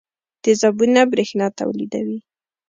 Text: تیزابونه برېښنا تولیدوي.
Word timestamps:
تیزابونه 0.43 1.01
برېښنا 1.11 1.47
تولیدوي. 1.59 2.19